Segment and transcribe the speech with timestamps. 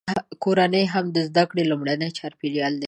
[0.43, 2.79] کورنۍ هم د زده کړې لومړنی چاپیریال دی.